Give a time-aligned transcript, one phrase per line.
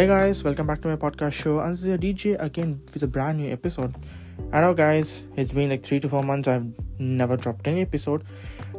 [0.00, 1.60] Hey guys, welcome back to my podcast show.
[1.60, 3.94] And this is your DJ again with a brand new episode.
[4.50, 6.48] I know, guys, it's been like three to four months.
[6.48, 8.24] I've never dropped any episode,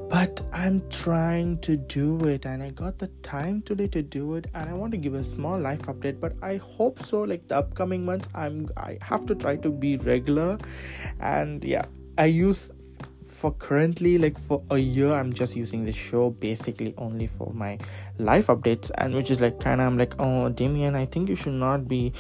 [0.10, 4.47] but I'm trying to do it, and I got the time today to do it.
[4.56, 7.22] And I want to give a small life update, but I hope so.
[7.22, 10.58] Like the upcoming months, I'm I have to try to be regular,
[11.19, 11.85] and yeah,
[12.17, 12.72] I use
[13.24, 17.77] for currently like for a year i'm just using this show basically only for my
[18.18, 21.36] life updates and which is like kind of i'm like oh damien i think you
[21.36, 22.12] should not be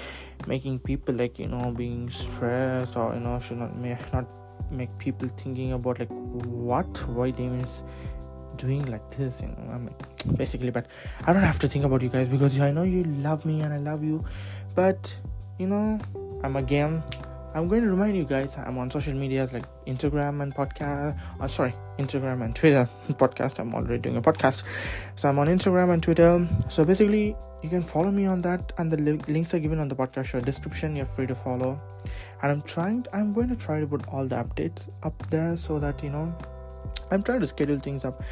[0.47, 4.27] making people like you know being stressed or you know should not may not
[4.71, 7.83] make people thinking about like what why damien is
[8.57, 10.85] doing like this you know i'm like basically but
[11.25, 13.73] i don't have to think about you guys because i know you love me and
[13.73, 14.23] i love you
[14.75, 15.17] but
[15.57, 15.99] you know
[16.43, 17.01] i'm again
[17.53, 21.19] I'm going to remind you guys I'm on social medias like Instagram and podcast.
[21.39, 22.87] Oh, sorry, Instagram and Twitter.
[23.09, 23.59] podcast.
[23.59, 24.63] I'm already doing a podcast.
[25.19, 26.47] So I'm on Instagram and Twitter.
[26.69, 29.89] So basically, you can follow me on that, and the li- links are given on
[29.89, 30.95] the podcast show description.
[30.95, 31.79] You're free to follow.
[32.41, 33.05] And I'm trying.
[33.13, 36.33] I'm going to try to put all the updates up there so that you know.
[37.11, 38.23] I'm trying to schedule things up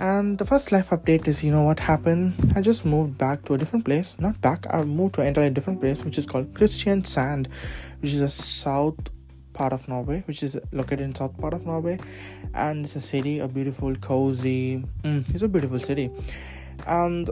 [0.00, 2.52] and the first life update is you know what happened?
[2.56, 4.16] I just moved back to a different place.
[4.18, 7.48] Not back, I moved to an entirely different place, which is called Kristiansand,
[8.00, 8.98] which is a south
[9.52, 11.98] part of Norway, which is located in south part of Norway,
[12.54, 14.82] and it's a city, a beautiful, cozy.
[15.04, 16.10] Mm, it's a beautiful city,
[16.86, 17.28] and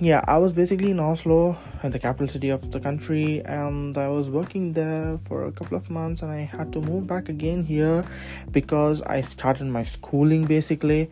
[0.00, 4.28] yeah, I was basically in Oslo, the capital city of the country, and I was
[4.28, 8.04] working there for a couple of months, and I had to move back again here
[8.50, 11.10] because I started my schooling basically,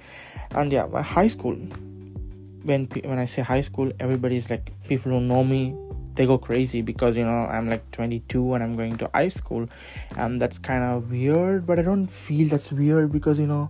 [0.54, 1.56] and yeah, my high school.
[2.64, 5.74] When when I say high school, everybody's like people who know me,
[6.14, 9.68] they go crazy because you know I'm like 22 and I'm going to high school,
[10.16, 13.68] and that's kind of weird, but I don't feel that's weird because you know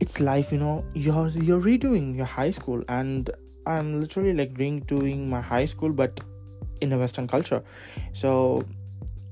[0.00, 3.30] it's life you know you're you're redoing your high school and
[3.66, 6.20] i'm literally like doing doing my high school but
[6.80, 7.62] in a western culture
[8.12, 8.62] so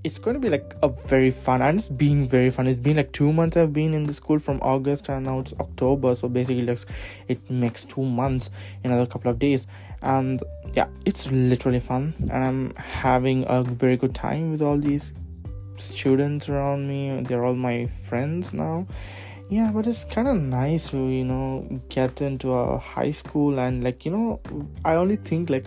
[0.06, 2.68] it's going to be like a very fun and it's been very fun.
[2.68, 5.52] It's been like two months i've been in the school from august and now it's
[5.54, 6.78] october so basically like
[7.26, 8.50] it makes two months
[8.84, 9.66] another couple of days.
[10.02, 10.40] And
[10.74, 15.12] yeah it's literally fun and i'm having a very good time with all these
[15.76, 17.20] students around me.
[17.22, 18.86] They're all my friends now.
[19.50, 23.82] Yeah but it's kind of nice to you know get into a high school and
[23.82, 24.40] like you know
[24.84, 25.66] i only think like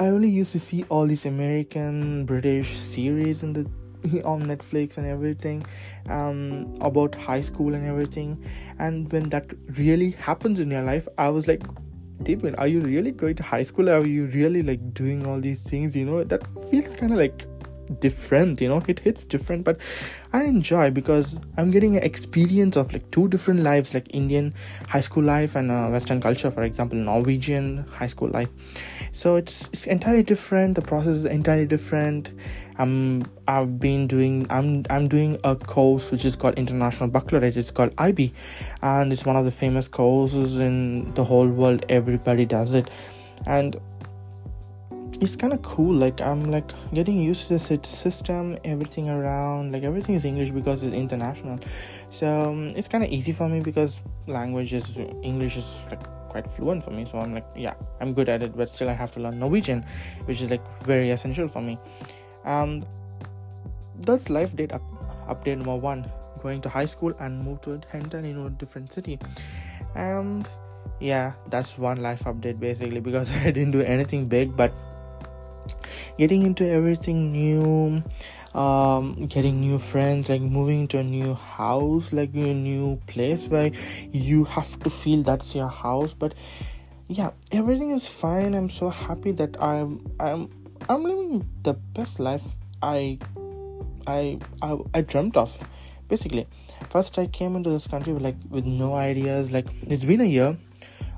[0.00, 3.64] i only used to see all these american british series in the
[4.24, 5.64] on netflix and everything
[6.08, 8.42] um about high school and everything
[8.78, 11.62] and when that really happens in your life i was like
[12.22, 13.90] David, are you really going to high school?
[13.90, 15.96] Are you really like doing all these things?
[15.96, 17.46] You know, that feels kind of like
[18.00, 19.80] different you know it hits different but
[20.32, 24.52] i enjoy because i'm getting an experience of like two different lives like indian
[24.88, 28.52] high school life and uh, western culture for example norwegian high school life.
[29.12, 32.32] So it's it's entirely different the process is entirely different.
[32.78, 37.56] I'm i've been doing i'm i'm doing a course which is called international baccalaureate.
[37.56, 38.32] It's called ib
[38.82, 41.84] and it's one of the famous courses in the whole world.
[41.88, 42.88] Everybody does it.
[43.46, 43.76] And
[45.22, 49.84] it's kind of cool like i'm like getting used to the system everything around like
[49.84, 51.60] everything is english because it's international.
[52.10, 56.48] So um, it's kind of easy for me because language is english is like quite
[56.48, 57.04] fluent for me.
[57.04, 59.84] So i'm like yeah i'm good at it but still i have to learn norwegian
[60.24, 61.78] which is like very essential for me.
[62.44, 62.84] And
[64.00, 64.82] that's life date up,
[65.28, 66.10] update number one
[66.42, 69.20] going to high school and move to a in a different city?
[69.94, 70.48] And
[71.00, 74.72] yeah that's one life update basically because i didn't do anything big but
[76.18, 78.02] getting into everything new
[78.54, 83.70] um getting new friends like moving to a new house like a new place where
[84.10, 86.12] you have to feel that's your house.
[86.14, 86.34] But
[87.08, 88.54] yeah everything is fine.
[88.54, 90.50] I'm so happy that i'm i'm
[90.88, 93.18] i'm living the best life i
[94.06, 95.62] i i, I dreamt of
[96.08, 96.46] basically.
[96.90, 99.50] First i came into this country with like with no ideas.
[99.50, 100.58] Like it's been a year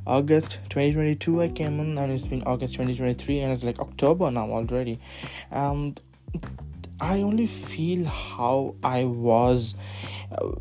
[0.06, 4.50] August 2022 I came in and it's been August 2023 and it's like October now
[4.50, 5.00] already.
[5.50, 5.98] And
[7.00, 9.74] I only feel how I was
[10.32, 10.52] uh,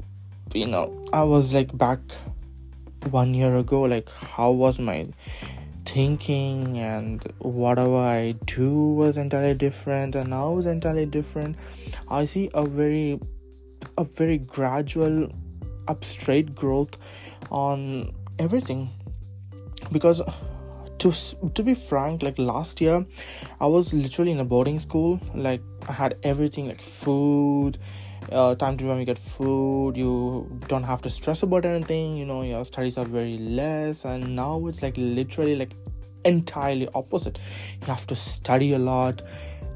[0.54, 2.00] you know I was like back
[3.10, 5.07] one year ago like how was my
[5.86, 11.57] thinking and whatever I do was entirely different and now is entirely different.
[12.07, 13.19] I see a very
[13.98, 15.30] a very gradual
[15.90, 16.98] up straight growth
[17.51, 18.90] on everything
[19.94, 20.22] because
[21.00, 21.12] to
[21.54, 23.06] to be frank like last year
[23.60, 25.19] i was literally in a boarding school.
[25.34, 27.78] Like i had everything like food
[28.31, 32.42] uh, time to you get food you don't have to stress about anything you know
[32.42, 35.74] your studies are very less and now it's like literally like
[36.25, 37.38] entirely opposite.
[37.81, 39.22] You have to study a lot.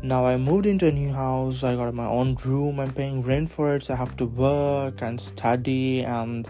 [0.02, 3.50] Now i moved into a new house i got my own room i'm paying rent
[3.50, 6.48] for it so i have to work and study and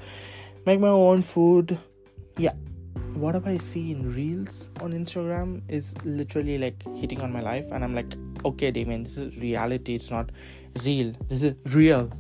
[0.66, 1.78] make my own food.
[2.38, 2.52] Yeah
[3.18, 7.84] whatever i see in reels on instagram is literally like hitting on my life and
[7.84, 8.16] i'm like
[8.46, 10.32] okay damien this is reality it's not
[10.84, 12.12] real this is real.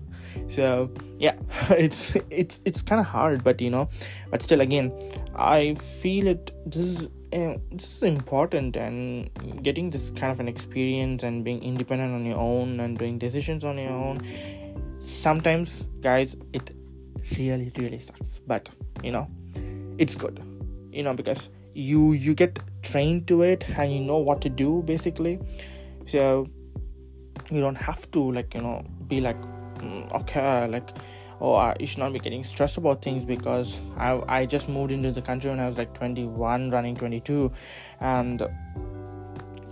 [0.47, 1.35] So yeah
[1.69, 3.89] it's it's it's kind of hard but you know
[4.29, 4.91] but still again
[5.35, 9.29] i feel it this is uh, this is important and
[9.63, 13.65] getting this kind of an experience and being independent on your own and doing decisions
[13.65, 14.21] on your own
[14.99, 16.71] sometimes guys it
[17.37, 18.69] really really sucks but
[19.03, 19.27] you know
[19.97, 20.41] it's good
[20.91, 24.83] you know because you you get trained to it and you know what to do
[24.85, 25.39] basically.
[26.07, 26.47] So
[27.51, 29.39] you don't have to like you know be like
[29.79, 30.89] mm, okay like
[31.39, 35.11] oh I should not be getting stressed about things because I, I just moved into
[35.11, 37.51] the country when I was like 21 running 22
[37.99, 38.41] and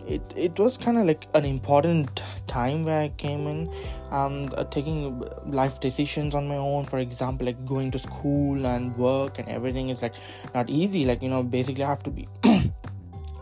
[0.07, 3.73] it, it was kind of like an important time where I came in
[4.11, 6.85] and uh, taking life decisions on my own.
[6.85, 10.13] For example like going to school and work and everything is like
[10.53, 11.05] not easy.
[11.05, 12.27] Like you know basically I have to be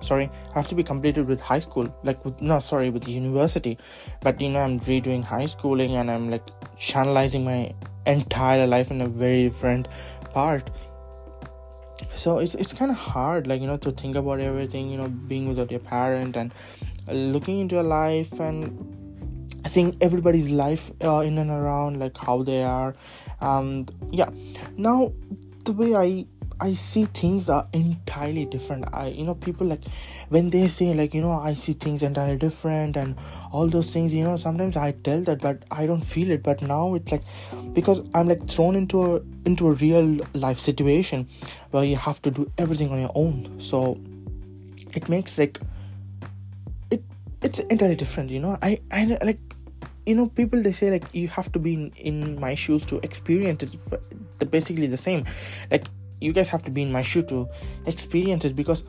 [0.02, 3.12] sorry I have to be completed with high school like with no sorry with the
[3.12, 3.78] university.
[4.22, 7.74] But you know I'm redoing high schooling and I'm like channelizing my
[8.06, 9.88] entire life in a very different
[10.34, 10.70] part
[12.16, 15.08] so it's it's kind of hard like you know to think about everything you know
[15.08, 16.54] being without your parent and
[17.08, 18.94] looking into your life and
[19.68, 22.96] seeing everybody's life uh, in and around like how they are.
[23.40, 24.30] And yeah.
[24.78, 25.14] Now
[25.66, 26.26] the way i
[26.64, 28.86] I see things are entirely different.
[28.94, 29.82] I you know people like
[30.30, 33.18] when they say like you know I see things entirely different and
[33.52, 36.62] all those things you know sometimes I tell that but I don't feel it but
[36.62, 37.24] now it's like
[37.74, 41.28] because I'm like thrown into a into a real life situation
[41.72, 43.60] where you have to do everything on your own.
[43.60, 44.00] So
[44.94, 45.60] it makes like
[46.92, 47.04] it
[47.42, 48.58] it's entirely different, you know.
[48.62, 49.40] I I like
[50.06, 53.02] you know people they say like you have to be in, in my shoes to
[53.04, 55.26] experience it basically the same
[55.72, 55.86] like
[56.24, 57.48] you guys have to be in my shoe to
[57.86, 58.84] experience it because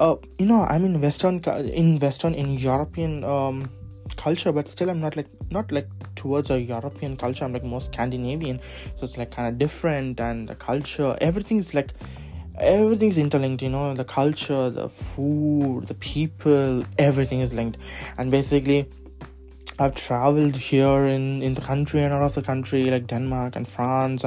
[0.00, 1.38] uh you know i'm in western
[1.82, 3.70] in western in european um
[4.16, 7.44] culture but still i'm not like not like towards a european culture.
[7.44, 8.60] I'm like more scandinavian.
[8.96, 11.90] So it's like kind of different and the culture everything's like
[12.58, 17.78] everything's interlinked you know the culture the food the people everything is linked.
[18.18, 18.88] And basically
[19.78, 23.66] I've traveled here in in the country and out of the country like Denmark and
[23.66, 24.24] France.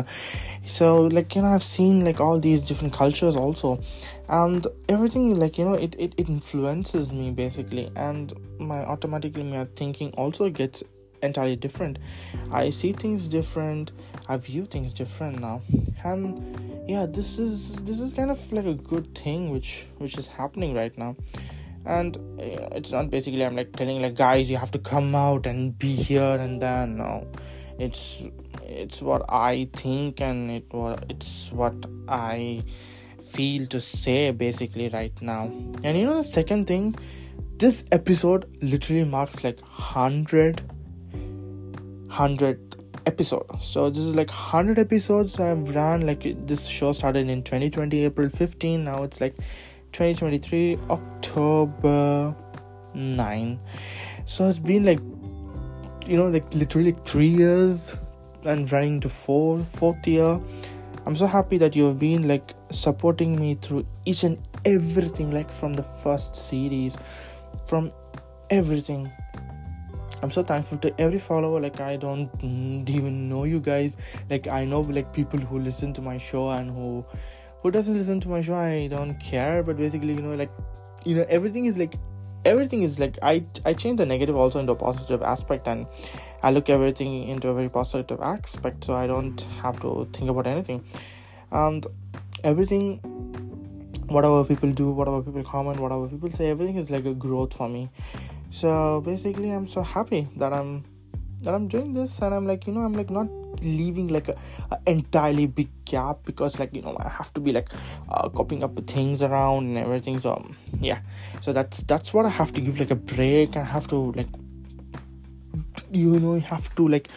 [0.66, 3.80] So like you know I've seen like all these different cultures also.
[4.28, 7.92] And everything like you know it, it, it influences me basically.
[7.96, 10.84] And my automatically my thinking also gets
[11.22, 12.00] entirely different.
[12.52, 13.92] I see things different.
[14.28, 15.62] I view things different now.
[16.04, 20.28] And yeah this is this is kind of like a good thing which which is
[20.28, 21.16] happening right now
[21.86, 25.78] and it's not basically i'm like telling like guys you have to come out and
[25.78, 27.28] be here and then no.
[27.78, 28.26] It's
[28.64, 30.66] it's what i think and it
[31.10, 31.76] it's what
[32.08, 32.62] i
[33.36, 35.52] feel to say basically right now.
[35.84, 36.96] And you know the second thing
[37.58, 40.62] this episode literally marks like 100
[42.08, 43.46] 100th episode.
[43.62, 46.06] So this is like 100 episodes i've run.
[46.06, 49.36] Like this show started in 2020 april 15 now it's like
[49.96, 52.36] 2023 october
[52.94, 53.60] 9
[54.26, 55.00] so it's been like
[56.08, 57.98] you know like literally three years
[58.46, 60.40] and running to four fourth year.
[61.06, 65.52] I'm so happy that you have been like supporting me through each and everything like
[65.52, 66.98] from the first series
[67.68, 67.92] from
[68.50, 69.12] everything.
[70.24, 71.60] I'm so thankful to every follower.
[71.60, 72.30] Like i don't
[72.90, 73.98] even know you guys.
[74.30, 77.06] Like i know like people who listen to my show and who
[77.66, 80.52] who doesn't listen to my show i don't care but basically you know like
[81.04, 81.96] you know everything is like
[82.50, 85.88] everything is like i i change the negative also into a positive aspect and
[86.44, 90.46] i look everything into a very positive aspect so i don't have to think about
[90.46, 90.84] anything.
[91.52, 91.88] And
[92.44, 93.00] everything
[94.16, 97.68] whatever people do whatever people comment whatever people say everything is like a growth for
[97.68, 97.90] me.
[98.52, 100.84] So basically i'm so happy that i'm
[101.46, 103.28] that i'm doing this and i'm like you know i'm like not
[103.62, 104.36] leaving like a,
[104.72, 107.70] a, entirely big gap because like you know i have to be like
[108.10, 110.20] uh, copying up things around and everything.
[110.20, 111.00] So um, yeah.
[111.42, 113.56] So that's that's what i have to give like a break.
[113.56, 114.28] I have to like
[115.92, 117.10] you know you have to like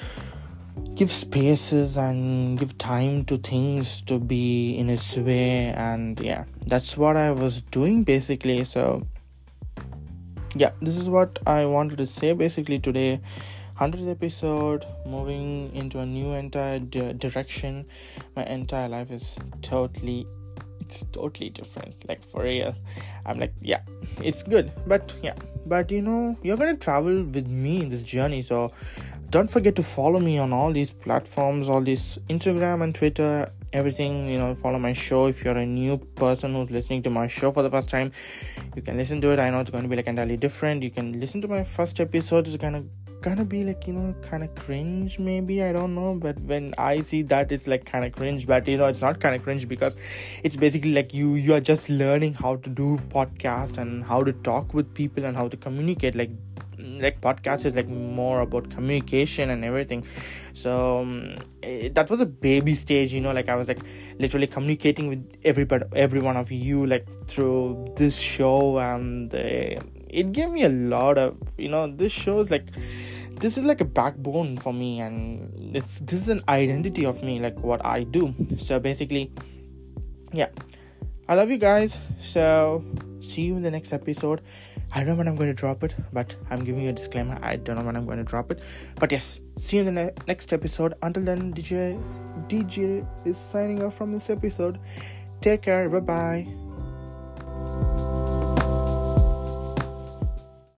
[0.95, 6.97] give spaces and give time to things to be in its way and yeah that's
[6.97, 8.65] what i was doing basically.
[8.65, 9.07] So
[10.57, 13.21] yeah this is what i wanted to say basically today
[13.79, 17.87] 100th episode moving into a new entire di- direction.
[18.35, 20.27] My entire life is totally
[20.81, 22.75] it's totally different like for real.
[23.27, 23.81] I'm like yeah
[24.21, 25.35] it's good but yeah.
[25.67, 28.73] But you know you're gonna travel with me in this journey so
[29.31, 34.29] don't forget to follow me on all these platforms all these instagram and twitter everything
[34.29, 35.27] you know follow my show.
[35.27, 38.13] If you're a new person who's listening to my show for the first time
[38.75, 39.39] you can listen to it.
[39.39, 40.83] I know it's going to be like entirely different.
[40.83, 42.47] You can listen to my first episode.
[42.47, 42.87] It's kind of
[43.21, 45.63] gonna be like you know kind of cringe maybe?
[45.63, 48.47] I don't know but when i see that it's like kind of cringe.
[48.47, 49.97] But you know it's not kind of cringe because
[50.43, 54.33] it's basically like you you are just learning how to do podcast and how to
[54.33, 56.15] talk with people and how to communicate.
[56.15, 56.31] Like
[56.79, 60.05] like podcast is like more about communication and everything.
[60.53, 63.81] So um, it, eh, that was a baby stage you know like i was like
[64.19, 68.79] literally communicating with everybody every one of you like through this show.
[68.79, 72.67] And uh, it gave me a lot of you know this shows like
[73.41, 77.41] this is like a backbone for me and this this is an identity of me
[77.41, 78.35] like what i do.
[78.59, 79.33] So basically
[80.33, 80.49] yeah.
[81.29, 81.99] I love you guys.
[82.21, 82.85] So
[83.21, 84.41] see you in the next episode.
[84.93, 87.39] I don't know when i'm going to drop it but i'm giving you a disclaimer.
[87.43, 88.61] I don't know when i'm going to drop it.
[88.97, 90.95] But yes see you in the ne- next episode.
[91.03, 92.01] Until then dj
[92.49, 94.79] dj is signing off from this episode.
[95.41, 95.89] Take care.
[95.89, 98.08] Bye bye